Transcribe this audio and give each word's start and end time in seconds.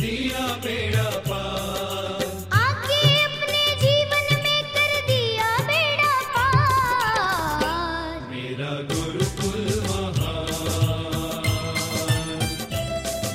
दिया 0.00 0.46
बेड़ा 0.64 1.08
पार। 1.26 2.22
आके 2.52 3.00
अपने 3.24 3.62
जीवन 3.82 4.26
में 4.44 4.62
कर 4.74 4.92
दिया 5.06 5.48
बेड़ा 5.58 6.14
पार। 6.34 8.20
मेरा 8.30 8.72
गुरुकुल 8.92 9.66
महान। 9.86 11.42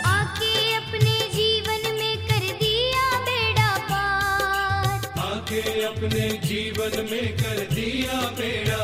आके 0.06 0.54
अपने 0.76 1.16
जीवन 1.30 1.84
में 2.00 2.16
कर 2.28 2.44
दिया 2.60 3.06
बेड़ा 3.20 3.72
पार। 3.92 5.00
आके 5.20 5.64
अपने 5.84 6.30
जीवन 6.48 6.94
में 7.12 7.28
कर 7.38 7.60
दिया 7.76 8.20
बेड़ा 8.40 8.84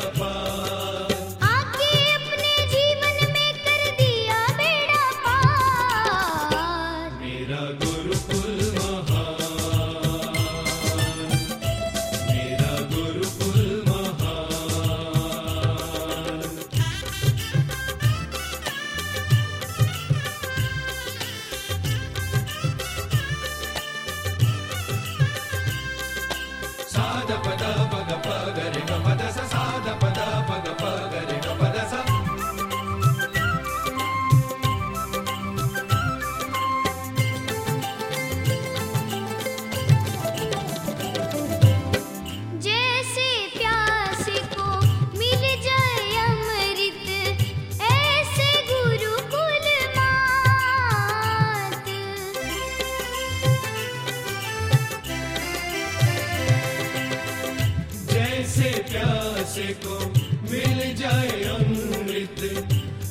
पादपदप 27.17 27.96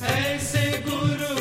ऐसे 0.05 0.65
गुरुकुल 0.89 1.36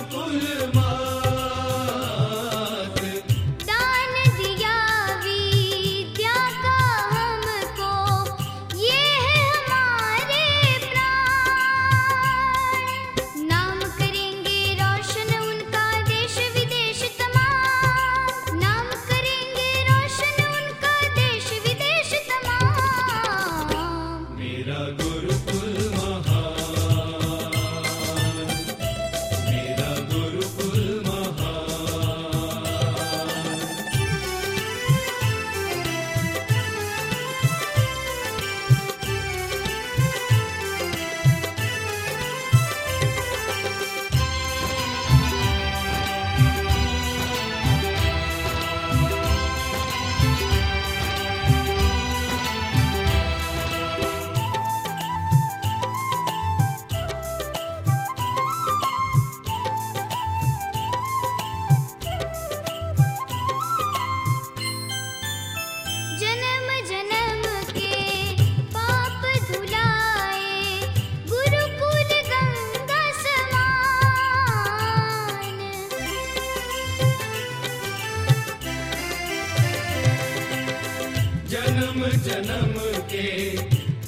जन्म 82.27 82.73
के 83.13 83.27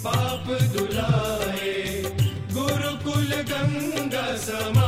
पाप 0.05 0.47
दुलाए 0.75 1.73
गुरुकुल 2.53 3.31
गंगा 3.51 4.25
समा 4.47 4.87